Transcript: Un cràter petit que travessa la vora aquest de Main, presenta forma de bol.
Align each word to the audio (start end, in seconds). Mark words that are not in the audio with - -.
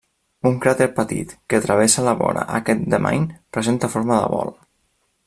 Un 0.51 0.55
cràter 0.61 0.87
petit 0.99 1.35
que 1.53 1.59
travessa 1.67 2.05
la 2.09 2.15
vora 2.23 2.45
aquest 2.61 2.83
de 2.95 3.03
Main, 3.09 3.29
presenta 3.59 3.95
forma 3.97 4.21
de 4.23 4.37
bol. 4.37 4.55